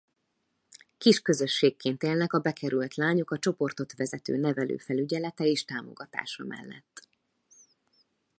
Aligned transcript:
Kis 0.97 1.19
közösségként 1.21 2.03
élnek 2.03 2.33
a 2.33 2.39
bekerült 2.39 2.95
lányok 2.95 3.31
a 3.31 3.39
csoportot 3.39 3.93
vezető 3.95 4.37
nevelő 4.37 4.77
felügyelete 4.77 5.45
és 5.45 5.65
támogatása 5.65 6.43
mellett. 6.43 7.07